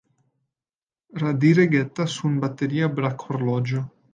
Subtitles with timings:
[1.25, 3.89] Radiregata sunbateria brakhorloĝo.